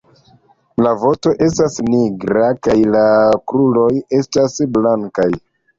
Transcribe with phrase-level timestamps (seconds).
[0.85, 3.07] La vosto estas nigra kaj la
[3.53, 3.89] kruroj
[4.23, 5.33] estas blankaj.